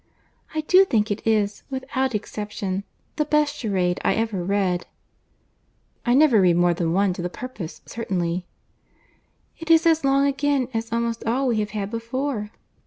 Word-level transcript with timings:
"I 0.55 0.61
do 0.61 0.83
think 0.83 1.11
it 1.11 1.21
is, 1.27 1.61
without 1.69 2.15
exception, 2.15 2.85
the 3.17 3.23
best 3.25 3.55
charade 3.57 3.99
I 4.03 4.15
ever 4.15 4.43
read." 4.43 4.87
"I 6.07 6.15
never 6.15 6.41
read 6.41 6.55
one 6.57 6.75
more 6.87 7.09
to 7.13 7.21
the 7.21 7.29
purpose, 7.29 7.83
certainly." 7.85 8.47
"It 9.59 9.69
is 9.69 9.85
as 9.85 10.03
long 10.03 10.25
again 10.25 10.69
as 10.73 10.91
almost 10.91 11.23
all 11.27 11.49
we 11.49 11.59
have 11.59 11.69
had 11.77 11.91
before." 11.91 12.49